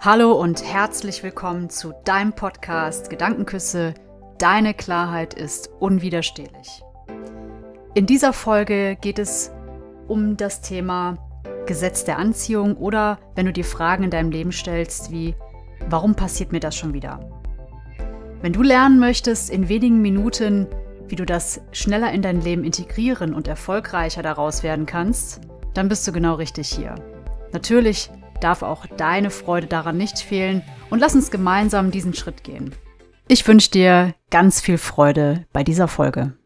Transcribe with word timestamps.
Hallo 0.00 0.30
und 0.30 0.62
herzlich 0.62 1.24
willkommen 1.24 1.70
zu 1.70 1.92
deinem 2.04 2.32
Podcast 2.32 3.10
Gedankenküsse. 3.10 3.94
Deine 4.38 4.72
Klarheit 4.72 5.34
ist 5.34 5.70
unwiderstehlich. 5.80 6.84
In 7.94 8.06
dieser 8.06 8.32
Folge 8.32 8.96
geht 9.00 9.18
es 9.18 9.50
um 10.06 10.36
das 10.36 10.60
Thema 10.60 11.18
Gesetz 11.66 12.04
der 12.04 12.16
Anziehung 12.16 12.76
oder 12.76 13.18
wenn 13.34 13.46
du 13.46 13.52
dir 13.52 13.64
Fragen 13.64 14.04
in 14.04 14.10
deinem 14.10 14.30
Leben 14.30 14.52
stellst 14.52 15.10
wie, 15.10 15.34
warum 15.88 16.14
passiert 16.14 16.52
mir 16.52 16.60
das 16.60 16.76
schon 16.76 16.94
wieder? 16.94 17.18
Wenn 18.40 18.52
du 18.52 18.62
lernen 18.62 19.00
möchtest 19.00 19.50
in 19.50 19.68
wenigen 19.68 20.00
Minuten, 20.00 20.68
wie 21.08 21.16
du 21.16 21.26
das 21.26 21.60
schneller 21.72 22.12
in 22.12 22.22
dein 22.22 22.40
Leben 22.40 22.62
integrieren 22.62 23.34
und 23.34 23.48
erfolgreicher 23.48 24.22
daraus 24.22 24.62
werden 24.62 24.86
kannst, 24.86 25.40
dann 25.74 25.88
bist 25.88 26.06
du 26.06 26.12
genau 26.12 26.34
richtig 26.34 26.68
hier. 26.68 26.94
Natürlich 27.52 28.12
darf 28.40 28.62
auch 28.62 28.86
deine 28.86 29.30
Freude 29.30 29.66
daran 29.66 29.96
nicht 29.96 30.18
fehlen 30.18 30.62
und 30.90 31.00
lass 31.00 31.14
uns 31.14 31.30
gemeinsam 31.30 31.90
diesen 31.90 32.14
Schritt 32.14 32.44
gehen. 32.44 32.74
Ich 33.28 33.46
wünsche 33.46 33.70
dir 33.70 34.14
ganz 34.30 34.60
viel 34.60 34.78
Freude 34.78 35.46
bei 35.52 35.62
dieser 35.62 35.88
Folge. 35.88 36.36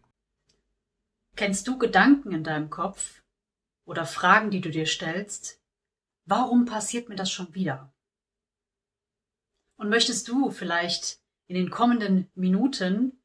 Kennst 1.36 1.68
du 1.68 1.78
Gedanken 1.78 2.32
in 2.32 2.44
deinem 2.44 2.70
Kopf 2.70 3.22
oder 3.84 4.04
Fragen, 4.04 4.50
die 4.50 4.60
du 4.60 4.70
dir 4.70 4.86
stellst? 4.86 5.60
Warum 6.24 6.66
passiert 6.66 7.08
mir 7.08 7.16
das 7.16 7.30
schon 7.30 7.54
wieder? 7.54 7.92
Und 9.76 9.88
möchtest 9.88 10.28
du 10.28 10.50
vielleicht 10.50 11.20
in 11.46 11.56
den 11.56 11.70
kommenden 11.70 12.30
Minuten 12.34 13.22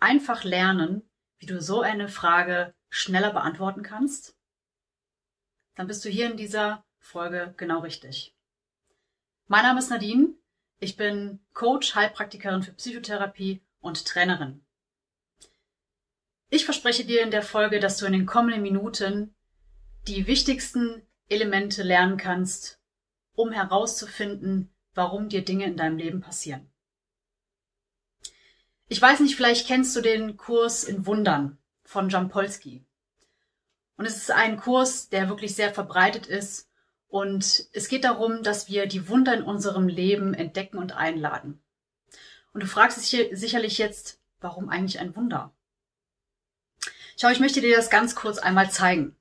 einfach 0.00 0.44
lernen, 0.44 1.02
wie 1.38 1.46
du 1.46 1.60
so 1.60 1.80
eine 1.80 2.08
Frage 2.08 2.74
schneller 2.88 3.32
beantworten 3.32 3.82
kannst? 3.82 4.36
Dann 5.74 5.86
bist 5.86 6.04
du 6.04 6.08
hier 6.08 6.30
in 6.30 6.36
dieser 6.36 6.84
Folge 7.02 7.52
genau 7.56 7.80
richtig. 7.80 8.34
Mein 9.48 9.64
Name 9.64 9.80
ist 9.80 9.90
Nadine. 9.90 10.34
Ich 10.78 10.96
bin 10.96 11.40
Coach, 11.52 11.94
Heilpraktikerin 11.94 12.62
für 12.62 12.72
Psychotherapie 12.72 13.60
und 13.80 14.06
Trainerin. 14.06 14.64
Ich 16.48 16.64
verspreche 16.64 17.04
dir 17.04 17.22
in 17.22 17.30
der 17.30 17.42
Folge, 17.42 17.80
dass 17.80 17.98
du 17.98 18.06
in 18.06 18.12
den 18.12 18.24
kommenden 18.24 18.62
Minuten 18.62 19.34
die 20.06 20.26
wichtigsten 20.26 21.02
Elemente 21.28 21.82
lernen 21.82 22.16
kannst, 22.16 22.80
um 23.34 23.50
herauszufinden, 23.50 24.72
warum 24.94 25.28
dir 25.28 25.44
Dinge 25.44 25.66
in 25.66 25.76
deinem 25.76 25.98
Leben 25.98 26.20
passieren. 26.20 26.70
Ich 28.88 29.02
weiß 29.02 29.20
nicht, 29.20 29.36
vielleicht 29.36 29.66
kennst 29.66 29.94
du 29.96 30.00
den 30.00 30.36
Kurs 30.36 30.84
in 30.84 31.04
Wundern 31.04 31.58
von 31.84 32.08
Jampolsky. 32.08 32.84
Und 33.96 34.06
es 34.06 34.16
ist 34.16 34.30
ein 34.30 34.56
Kurs, 34.56 35.08
der 35.08 35.28
wirklich 35.28 35.54
sehr 35.54 35.74
verbreitet 35.74 36.26
ist 36.26 36.71
und 37.12 37.66
es 37.74 37.88
geht 37.88 38.04
darum, 38.04 38.42
dass 38.42 38.70
wir 38.70 38.86
die 38.86 39.06
Wunder 39.06 39.34
in 39.34 39.42
unserem 39.42 39.86
Leben 39.86 40.32
entdecken 40.32 40.78
und 40.78 40.96
einladen. 40.96 41.62
Und 42.54 42.62
du 42.62 42.66
fragst 42.66 42.96
dich 42.96 43.28
sicherlich 43.38 43.76
jetzt, 43.76 44.18
warum 44.40 44.70
eigentlich 44.70 44.98
ein 44.98 45.14
Wunder? 45.14 45.52
Schau, 47.18 47.28
ich 47.28 47.38
möchte 47.38 47.60
dir 47.60 47.76
das 47.76 47.90
ganz 47.90 48.14
kurz 48.14 48.38
einmal 48.38 48.70
zeigen. 48.70 49.14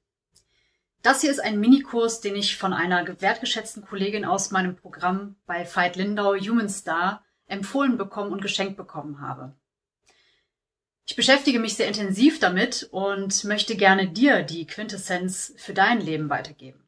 Das 1.01 1.19
hier 1.19 1.31
ist 1.31 1.41
ein 1.41 1.59
Minikurs, 1.59 2.21
den 2.21 2.37
ich 2.37 2.55
von 2.55 2.71
einer 2.71 3.05
wertgeschätzten 3.19 3.83
Kollegin 3.85 4.23
aus 4.23 4.51
meinem 4.51 4.77
Programm 4.77 5.35
bei 5.45 5.67
Veit 5.67 5.97
Lindau 5.97 6.35
Human 6.35 6.69
Star 6.69 7.25
empfohlen 7.47 7.97
bekommen 7.97 8.31
und 8.31 8.41
geschenkt 8.41 8.77
bekommen 8.77 9.19
habe. 9.19 9.53
Ich 11.05 11.17
beschäftige 11.17 11.59
mich 11.59 11.75
sehr 11.75 11.89
intensiv 11.89 12.39
damit 12.39 12.87
und 12.91 13.43
möchte 13.43 13.75
gerne 13.75 14.07
dir 14.07 14.43
die 14.43 14.65
Quintessenz 14.65 15.53
für 15.57 15.73
dein 15.73 15.99
Leben 15.99 16.29
weitergeben. 16.29 16.80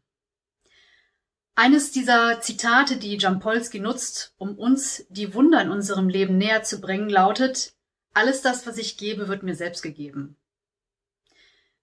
Eines 1.55 1.91
dieser 1.91 2.41
Zitate, 2.41 2.97
die 2.97 3.17
Jampolsky 3.17 3.79
nutzt, 3.79 4.33
um 4.37 4.57
uns 4.57 5.05
die 5.09 5.35
Wunder 5.35 5.61
in 5.61 5.69
unserem 5.69 6.09
Leben 6.09 6.37
näher 6.37 6.63
zu 6.63 6.81
bringen, 6.81 7.09
lautet, 7.09 7.73
alles 8.13 8.41
das, 8.41 8.65
was 8.65 8.77
ich 8.77 8.97
gebe, 8.97 9.27
wird 9.27 9.43
mir 9.43 9.55
selbst 9.55 9.83
gegeben. 9.83 10.35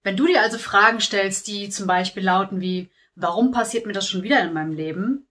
Wenn 0.03 0.17
du 0.17 0.25
dir 0.25 0.41
also 0.41 0.57
Fragen 0.57 0.99
stellst, 0.99 1.47
die 1.47 1.69
zum 1.69 1.87
Beispiel 1.87 2.23
lauten 2.23 2.59
wie, 2.59 2.89
warum 3.15 3.51
passiert 3.51 3.85
mir 3.85 3.93
das 3.93 4.07
schon 4.07 4.23
wieder 4.23 4.43
in 4.43 4.53
meinem 4.53 4.73
Leben? 4.73 5.27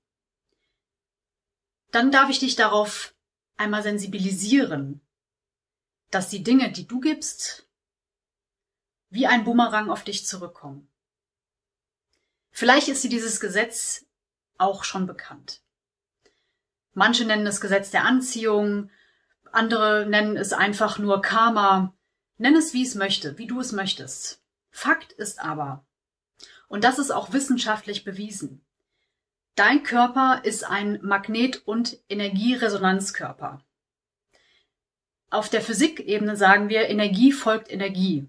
Dann 1.90 2.10
darf 2.10 2.30
ich 2.30 2.38
dich 2.38 2.56
darauf 2.56 3.14
einmal 3.56 3.82
sensibilisieren, 3.82 5.00
dass 6.10 6.30
die 6.30 6.42
Dinge, 6.42 6.72
die 6.72 6.86
du 6.86 7.00
gibst, 7.00 7.68
wie 9.10 9.26
ein 9.26 9.44
Bumerang 9.44 9.90
auf 9.90 10.04
dich 10.04 10.24
zurückkommen. 10.24 10.88
Vielleicht 12.52 12.88
ist 12.88 13.02
dir 13.04 13.10
dieses 13.10 13.40
Gesetz 13.40 14.06
auch 14.60 14.84
schon 14.84 15.06
bekannt. 15.06 15.62
Manche 16.92 17.24
nennen 17.24 17.46
es 17.46 17.60
Gesetz 17.60 17.90
der 17.90 18.04
Anziehung, 18.04 18.90
andere 19.52 20.06
nennen 20.06 20.36
es 20.36 20.52
einfach 20.52 20.98
nur 20.98 21.22
Karma. 21.22 21.94
Nenn 22.38 22.56
es, 22.56 22.72
wie 22.72 22.82
es 22.82 22.94
möchte, 22.94 23.38
wie 23.38 23.46
du 23.46 23.60
es 23.60 23.72
möchtest. 23.72 24.42
Fakt 24.70 25.12
ist 25.12 25.40
aber, 25.40 25.84
und 26.68 26.84
das 26.84 26.98
ist 26.98 27.10
auch 27.10 27.32
wissenschaftlich 27.32 28.04
bewiesen, 28.04 28.64
dein 29.56 29.82
Körper 29.82 30.40
ist 30.44 30.64
ein 30.64 31.00
Magnet- 31.02 31.66
und 31.66 31.98
Energieresonanzkörper. 32.08 33.62
Auf 35.28 35.48
der 35.48 35.60
Physikebene 35.60 36.36
sagen 36.36 36.68
wir, 36.68 36.88
Energie 36.88 37.32
folgt 37.32 37.70
Energie. 37.70 38.28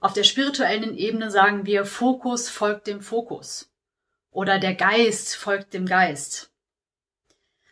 Auf 0.00 0.12
der 0.12 0.24
spirituellen 0.24 0.96
Ebene 0.96 1.30
sagen 1.30 1.66
wir, 1.66 1.84
Fokus 1.84 2.48
folgt 2.48 2.86
dem 2.86 3.00
Fokus 3.00 3.69
oder 4.30 4.58
der 4.58 4.74
Geist 4.74 5.36
folgt 5.36 5.74
dem 5.74 5.86
Geist. 5.86 6.50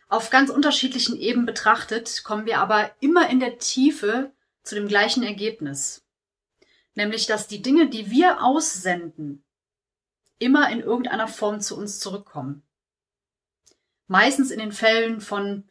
Auf 0.07 0.29
ganz 0.29 0.49
unterschiedlichen 0.49 1.15
Ebenen 1.17 1.45
betrachtet 1.45 2.23
kommen 2.23 2.45
wir 2.45 2.59
aber 2.59 2.91
immer 2.99 3.29
in 3.29 3.39
der 3.39 3.59
Tiefe 3.59 4.31
zu 4.63 4.75
dem 4.75 4.87
gleichen 4.87 5.23
Ergebnis. 5.23 6.03
Nämlich, 6.95 7.27
dass 7.27 7.47
die 7.47 7.61
Dinge, 7.61 7.89
die 7.89 8.09
wir 8.09 8.43
aussenden, 8.43 9.43
immer 10.39 10.69
in 10.71 10.79
irgendeiner 10.79 11.27
Form 11.27 11.61
zu 11.61 11.77
uns 11.77 11.99
zurückkommen. 11.99 12.63
Meistens 14.07 14.49
in 14.49 14.59
den 14.59 14.71
Fällen 14.71 15.21
von 15.21 15.69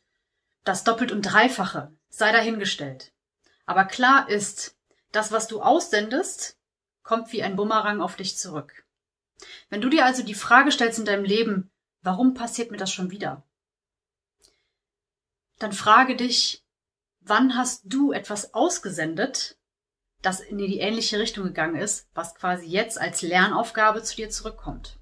das 0.65 0.85
Doppelt 0.85 1.11
und 1.11 1.23
Dreifache, 1.23 1.93
sei 2.09 2.31
dahingestellt. 2.31 3.13
Aber 3.67 3.85
klar 3.85 4.29
ist, 4.29 4.77
das, 5.11 5.33
was 5.33 5.49
du 5.49 5.61
aussendest, 5.61 6.57
kommt 7.03 7.33
wie 7.33 7.43
ein 7.43 7.57
Bumerang 7.57 8.01
auf 8.01 8.17
dich 8.17 8.37
zurück. 8.37 8.85
Wenn 9.69 9.81
du 9.81 9.89
dir 9.89 10.05
also 10.05 10.23
die 10.23 10.35
Frage 10.35 10.73
stellst 10.73 10.99
in 10.99 11.05
deinem 11.05 11.25
Leben, 11.25 11.71
warum 12.03 12.35
passiert 12.35 12.71
mir 12.71 12.77
das 12.77 12.93
schon 12.93 13.11
wieder? 13.11 13.45
Dann 15.59 15.73
frage 15.73 16.17
dich, 16.17 16.65
wann 17.21 17.57
hast 17.57 17.83
du 17.85 18.13
etwas 18.13 18.55
ausgesendet, 18.55 19.59
das 20.23 20.41
in 20.41 20.59
die 20.59 20.79
ähnliche 20.79 21.19
Richtung 21.19 21.45
gegangen 21.45 21.77
ist, 21.77 22.09
was 22.15 22.35
quasi 22.35 22.67
jetzt 22.67 23.01
als 23.01 23.23
Lernaufgabe 23.23 24.03
zu 24.03 24.17
dir 24.17 24.31
zurückkommt. 24.31 24.99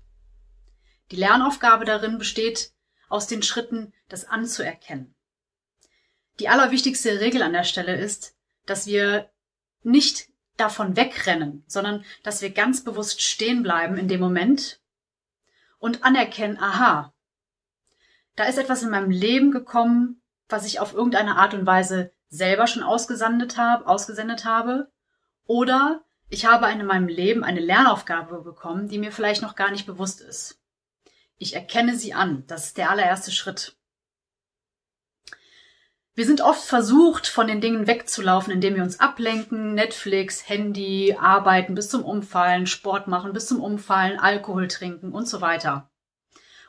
Die 1.10 1.16
Lernaufgabe 1.16 1.84
darin 1.84 2.18
besteht 2.18 2.72
aus 3.08 3.26
den 3.26 3.42
Schritten, 3.42 3.94
das 4.08 4.24
anzuerkennen. 4.24 5.14
Die 6.38 6.48
allerwichtigste 6.48 7.20
Regel 7.20 7.42
an 7.42 7.52
der 7.52 7.64
Stelle 7.64 7.96
ist, 7.96 8.36
dass 8.66 8.86
wir 8.86 9.30
nicht 9.82 10.28
davon 10.56 10.96
wegrennen, 10.96 11.64
sondern 11.66 12.04
dass 12.22 12.42
wir 12.42 12.50
ganz 12.50 12.82
bewusst 12.82 13.22
stehen 13.22 13.62
bleiben 13.62 13.96
in 13.96 14.08
dem 14.08 14.20
Moment 14.20 14.80
und 15.78 16.04
anerkennen, 16.04 16.58
aha, 16.58 17.12
da 18.34 18.44
ist 18.44 18.58
etwas 18.58 18.82
in 18.82 18.90
meinem 18.90 19.10
Leben 19.10 19.50
gekommen, 19.50 20.22
was 20.48 20.66
ich 20.66 20.80
auf 20.80 20.94
irgendeine 20.94 21.36
Art 21.36 21.54
und 21.54 21.66
Weise 21.66 22.12
selber 22.28 22.66
schon 22.66 22.82
ausgesendet 22.82 23.56
habe, 23.56 23.86
ausgesendet 23.86 24.44
habe, 24.44 24.90
oder 25.44 26.04
ich 26.28 26.44
habe 26.44 26.70
in 26.70 26.84
meinem 26.84 27.08
Leben 27.08 27.44
eine 27.44 27.60
Lernaufgabe 27.60 28.42
bekommen, 28.42 28.88
die 28.88 28.98
mir 28.98 29.12
vielleicht 29.12 29.42
noch 29.42 29.54
gar 29.54 29.70
nicht 29.70 29.86
bewusst 29.86 30.20
ist. 30.20 30.60
Ich 31.38 31.54
erkenne 31.54 31.96
sie 31.96 32.14
an. 32.14 32.44
Das 32.46 32.66
ist 32.66 32.78
der 32.78 32.90
allererste 32.90 33.30
Schritt. 33.30 33.75
Wir 36.16 36.24
sind 36.24 36.40
oft 36.40 36.66
versucht, 36.66 37.26
von 37.26 37.46
den 37.46 37.60
Dingen 37.60 37.86
wegzulaufen, 37.86 38.50
indem 38.50 38.74
wir 38.74 38.82
uns 38.82 39.00
ablenken, 39.00 39.74
Netflix, 39.74 40.48
Handy, 40.48 41.14
arbeiten 41.20 41.74
bis 41.74 41.90
zum 41.90 42.06
Umfallen, 42.06 42.66
Sport 42.66 43.06
machen 43.06 43.34
bis 43.34 43.46
zum 43.46 43.60
Umfallen, 43.62 44.18
Alkohol 44.18 44.66
trinken 44.66 45.12
und 45.12 45.28
so 45.28 45.42
weiter. 45.42 45.90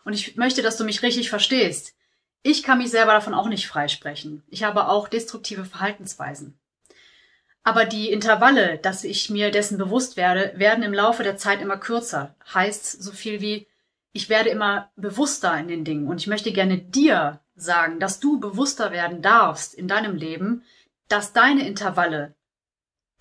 Und 0.03 0.11
ich 0.11 0.35
möchte, 0.35 0.61
dass 0.61 0.75
du 0.75 0.83
mich 0.83 1.01
richtig 1.01 1.29
verstehst. 1.29 1.95
Ich 2.43 2.61
kann 2.61 2.77
mich 2.77 2.91
selber 2.91 3.13
davon 3.13 3.33
auch 3.33 3.47
nicht 3.47 3.67
freisprechen. 3.67 4.43
Ich 4.49 4.63
habe 4.63 4.89
auch 4.89 5.07
destruktive 5.07 5.63
Verhaltensweisen. 5.63 6.59
Aber 7.63 7.85
die 7.85 8.11
Intervalle, 8.11 8.79
dass 8.79 9.05
ich 9.05 9.29
mir 9.29 9.49
dessen 9.49 9.77
bewusst 9.77 10.17
werde, 10.17 10.51
werden 10.57 10.83
im 10.83 10.93
Laufe 10.93 11.23
der 11.23 11.37
Zeit 11.37 11.61
immer 11.61 11.77
kürzer. 11.77 12.35
Heißt 12.53 13.01
so 13.01 13.13
viel 13.13 13.39
wie, 13.39 13.67
ich 14.11 14.27
werde 14.27 14.49
immer 14.49 14.91
bewusster 14.97 15.57
in 15.57 15.69
den 15.69 15.85
Dingen 15.85 16.09
und 16.09 16.19
ich 16.19 16.27
möchte 16.27 16.51
gerne 16.51 16.77
dir 16.77 17.39
sagen, 17.57 17.99
dass 17.99 18.19
du 18.19 18.39
bewusster 18.39 18.91
werden 18.91 19.21
darfst 19.21 19.73
in 19.73 19.87
deinem 19.87 20.15
Leben, 20.15 20.63
dass 21.09 21.33
deine 21.33 21.67
Intervalle, 21.67 22.35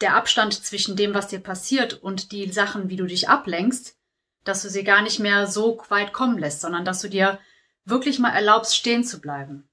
der 0.01 0.15
Abstand 0.15 0.53
zwischen 0.53 0.95
dem, 0.95 1.15
was 1.15 1.29
dir 1.29 1.41
passiert 1.41 1.95
und 1.95 2.31
die 2.31 2.53
Sachen, 2.53 2.91
wie 2.91 2.97
du 2.97 3.07
dich 3.07 3.29
ablenkst, 3.29 3.97
dass 4.45 4.63
du 4.63 4.69
sie 4.69 4.85
gar 4.85 5.03
nicht 5.03 5.19
mehr 5.19 5.47
so 5.47 5.83
weit 5.89 6.13
kommen 6.13 6.39
lässt, 6.39 6.61
sondern 6.61 6.85
dass 6.85 7.01
du 7.01 7.09
dir 7.09 7.41
wirklich 7.85 8.19
mal 8.19 8.31
erlaubst, 8.31 8.77
stehen 8.77 9.05
zu 9.05 9.21
bleiben. 9.21 9.69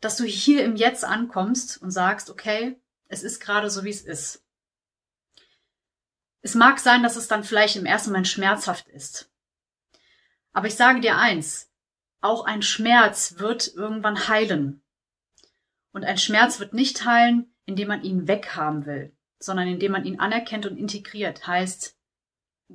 Dass 0.00 0.16
du 0.16 0.24
hier 0.24 0.62
im 0.64 0.76
Jetzt 0.76 1.04
ankommst 1.04 1.80
und 1.80 1.90
sagst, 1.90 2.30
okay, 2.30 2.78
es 3.08 3.22
ist 3.22 3.40
gerade 3.40 3.70
so, 3.70 3.82
wie 3.84 3.90
es 3.90 4.02
ist. 4.02 4.44
Es 6.42 6.54
mag 6.54 6.78
sein, 6.78 7.02
dass 7.02 7.16
es 7.16 7.26
dann 7.26 7.42
vielleicht 7.42 7.76
im 7.76 7.86
ersten 7.86 8.10
Moment 8.10 8.28
schmerzhaft 8.28 8.88
ist. 8.88 9.30
Aber 10.52 10.66
ich 10.66 10.74
sage 10.74 11.00
dir 11.00 11.16
eins, 11.16 11.67
auch 12.20 12.44
ein 12.44 12.62
Schmerz 12.62 13.38
wird 13.38 13.72
irgendwann 13.74 14.28
heilen. 14.28 14.82
Und 15.92 16.04
ein 16.04 16.18
Schmerz 16.18 16.60
wird 16.60 16.74
nicht 16.74 17.04
heilen, 17.04 17.54
indem 17.64 17.88
man 17.88 18.02
ihn 18.02 18.28
weghaben 18.28 18.86
will, 18.86 19.16
sondern 19.38 19.68
indem 19.68 19.92
man 19.92 20.04
ihn 20.04 20.20
anerkennt 20.20 20.66
und 20.66 20.76
integriert, 20.76 21.46
heißt 21.46 21.96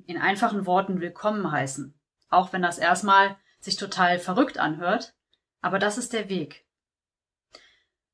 in 0.07 0.17
einfachen 0.17 0.65
Worten 0.65 1.01
willkommen 1.01 1.51
heißen. 1.51 1.93
Auch 2.29 2.53
wenn 2.53 2.61
das 2.61 2.79
erstmal 2.79 3.37
sich 3.59 3.75
total 3.75 4.19
verrückt 4.19 4.57
anhört, 4.57 5.15
aber 5.61 5.79
das 5.79 5.97
ist 5.97 6.13
der 6.13 6.29
Weg. 6.29 6.65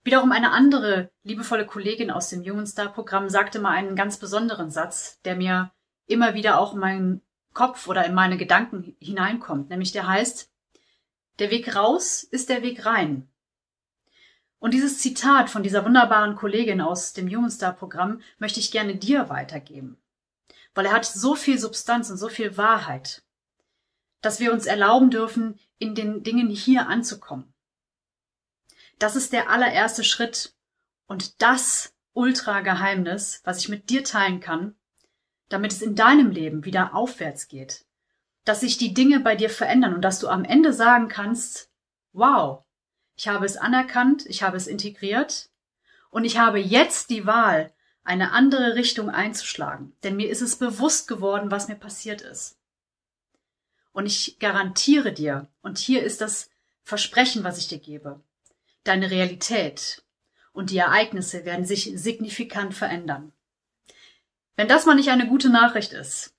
Wiederum 0.03 0.31
eine 0.31 0.51
andere 0.51 1.11
liebevolle 1.23 1.65
Kollegin 1.65 2.11
aus 2.11 2.29
dem 2.29 2.43
Human 2.43 2.65
Star 2.65 2.89
Programm 2.89 3.29
sagte 3.29 3.59
mal 3.59 3.71
einen 3.71 3.95
ganz 3.95 4.17
besonderen 4.17 4.71
Satz, 4.71 5.21
der 5.21 5.35
mir 5.35 5.71
immer 6.05 6.33
wieder 6.33 6.59
auch 6.59 6.73
in 6.73 6.79
meinen 6.79 7.21
Kopf 7.53 7.87
oder 7.87 8.05
in 8.05 8.13
meine 8.13 8.37
Gedanken 8.37 8.95
hineinkommt, 8.99 9.69
nämlich 9.69 9.91
der 9.91 10.07
heißt, 10.07 10.51
der 11.39 11.49
Weg 11.51 11.75
raus 11.75 12.23
ist 12.23 12.49
der 12.49 12.61
Weg 12.61 12.85
rein. 12.85 13.27
Und 14.59 14.73
dieses 14.73 14.99
Zitat 14.99 15.49
von 15.49 15.63
dieser 15.63 15.85
wunderbaren 15.85 16.35
Kollegin 16.35 16.81
aus 16.81 17.13
dem 17.13 17.29
Human 17.29 17.49
Star 17.49 17.73
Programm 17.73 18.21
möchte 18.39 18.59
ich 18.59 18.71
gerne 18.71 18.95
dir 18.95 19.29
weitergeben. 19.29 19.97
Weil 20.73 20.87
er 20.87 20.93
hat 20.93 21.05
so 21.05 21.35
viel 21.35 21.57
Substanz 21.57 22.09
und 22.09 22.17
so 22.17 22.27
viel 22.27 22.57
Wahrheit, 22.57 23.23
dass 24.21 24.39
wir 24.41 24.51
uns 24.51 24.65
erlauben 24.65 25.09
dürfen, 25.11 25.57
in 25.77 25.95
den 25.95 26.23
Dingen 26.23 26.49
hier 26.49 26.87
anzukommen. 26.87 27.53
Das 28.99 29.15
ist 29.15 29.31
der 29.31 29.49
allererste 29.49 30.03
Schritt 30.03 30.53
und 31.07 31.41
das 31.41 31.95
Ultra-Geheimnis, 32.13 33.41
was 33.45 33.59
ich 33.59 33.69
mit 33.69 33.89
dir 33.89 34.03
teilen 34.03 34.41
kann, 34.41 34.75
damit 35.47 35.71
es 35.71 35.81
in 35.81 35.95
deinem 35.95 36.31
Leben 36.31 36.65
wieder 36.65 36.93
aufwärts 36.93 37.47
geht. 37.47 37.85
Dass 38.49 38.61
sich 38.61 38.79
die 38.79 38.95
Dinge 38.95 39.19
bei 39.19 39.35
dir 39.35 39.51
verändern 39.51 39.93
und 39.93 40.01
dass 40.01 40.17
du 40.17 40.27
am 40.27 40.43
Ende 40.43 40.73
sagen 40.73 41.07
kannst, 41.07 41.69
wow, 42.13 42.63
ich 43.15 43.27
habe 43.27 43.45
es 43.45 43.57
anerkannt, 43.57 44.25
ich 44.25 44.41
habe 44.41 44.57
es 44.57 44.65
integriert 44.65 45.51
und 46.09 46.25
ich 46.25 46.39
habe 46.39 46.57
jetzt 46.57 47.11
die 47.11 47.27
Wahl, 47.27 47.71
eine 48.03 48.31
andere 48.31 48.73
Richtung 48.73 49.11
einzuschlagen. 49.11 49.95
Denn 50.01 50.15
mir 50.15 50.31
ist 50.31 50.41
es 50.41 50.55
bewusst 50.55 51.07
geworden, 51.07 51.51
was 51.51 51.67
mir 51.67 51.75
passiert 51.75 52.23
ist. 52.23 52.57
Und 53.91 54.07
ich 54.07 54.39
garantiere 54.39 55.13
dir, 55.13 55.47
und 55.61 55.77
hier 55.77 56.01
ist 56.01 56.19
das 56.19 56.49
Versprechen, 56.81 57.43
was 57.43 57.59
ich 57.59 57.67
dir 57.67 57.77
gebe, 57.77 58.19
deine 58.83 59.11
Realität 59.11 60.01
und 60.53 60.71
die 60.71 60.79
Ereignisse 60.79 61.45
werden 61.45 61.65
sich 61.65 61.91
signifikant 61.93 62.73
verändern. 62.73 63.31
Wenn 64.55 64.67
das 64.67 64.87
mal 64.87 64.95
nicht 64.95 65.09
eine 65.09 65.27
gute 65.27 65.51
Nachricht 65.51 65.93
ist. 65.93 66.33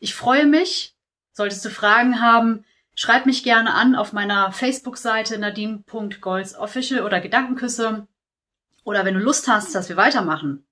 Ich 0.00 0.16
freue 0.16 0.46
mich, 0.46 0.93
solltest 1.34 1.64
du 1.64 1.68
Fragen 1.68 2.22
haben, 2.22 2.64
schreib 2.94 3.26
mich 3.26 3.42
gerne 3.44 3.74
an 3.74 3.94
auf 3.94 4.14
meiner 4.14 4.52
Facebook-Seite 4.52 5.38
nadine.goldsofficial 5.38 7.02
oder 7.02 7.20
Gedankenküsse. 7.20 8.06
Oder 8.84 9.04
wenn 9.04 9.14
du 9.14 9.20
Lust 9.20 9.48
hast, 9.48 9.74
dass 9.74 9.88
wir 9.88 9.96
weitermachen, 9.96 10.66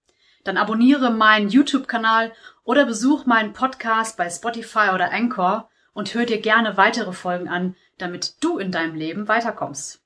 dann 0.45 0.57
abonniere 0.57 1.11
meinen 1.11 1.49
YouTube-Kanal 1.49 2.33
oder 2.65 2.87
besuch 2.87 3.27
meinen 3.27 3.53
Podcast 3.53 4.17
bei 4.17 4.31
Spotify 4.31 4.91
oder 4.95 5.13
Anchor 5.13 5.69
und 5.93 6.15
hör 6.15 6.25
dir 6.25 6.41
gerne 6.41 6.77
weitere 6.77 7.13
Folgen 7.13 7.49
an, 7.49 7.77
damit 7.99 8.43
du 8.43 8.59
in 8.59 8.73
deinem 8.73 8.95
Leben 8.95 9.29
weiterkommst. 9.29 10.01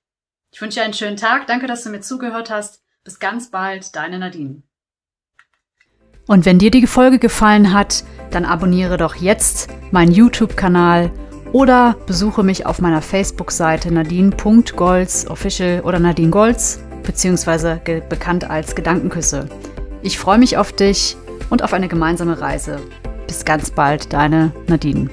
Ich 0.51 0.61
wünsche 0.61 0.81
dir 0.81 0.85
einen 0.85 0.95
schönen 0.95 1.17
Tag. 1.17 1.47
Danke, 1.47 1.67
dass 1.67 1.83
du 1.83 1.91
mir 1.91 2.01
zugehört 2.01 2.51
hast. 2.51 2.83
Bis 3.05 3.19
ganz 3.19 3.51
bald, 3.51 3.95
deine 3.95 4.19
Nadine. 4.19 4.66
Und 6.27 6.45
wenn 6.45 6.59
dir 6.59 6.71
die 6.71 6.87
Folge 6.87 7.19
gefallen 7.19 7.73
hat, 7.73 8.05
dann 8.31 8.45
abonniere 8.45 8.97
doch 8.97 9.15
jetzt 9.15 9.69
meinen 9.93 10.13
YouTube-Kanal 10.13 11.11
oder 11.53 11.97
besuche 12.07 12.43
mich 12.43 12.67
auf 12.67 12.81
meiner 12.81 13.01
Facebook-Seite 13.01 13.93
nadine.golz 13.93 15.27
official 15.29 15.81
oder 15.83 15.99
Nadine 15.99 16.31
Golz, 16.31 16.81
beziehungsweise 17.03 17.81
bekannt 18.09 18.51
als 18.51 18.75
Gedankenküsse. 18.75 19.49
Ich 20.03 20.19
freue 20.19 20.39
mich 20.39 20.57
auf 20.59 20.73
dich 20.73 21.17
und 21.51 21.63
auf 21.63 21.73
eine 21.73 21.89
gemeinsame 21.89 22.41
Reise. 22.41 22.81
Bis 23.27 23.45
ganz 23.45 23.71
bald, 23.71 24.13
deine 24.13 24.53
Nadine. 24.67 25.09